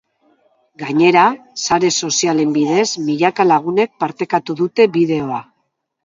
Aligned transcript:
Gainera, 0.83 1.25
sare 1.65 1.91
sozialen 2.07 2.55
bidez 2.55 2.85
milaka 3.09 3.45
lagunek 3.49 3.93
partekatu 4.05 4.55
dute 4.63 4.89
bideoa. 4.97 5.39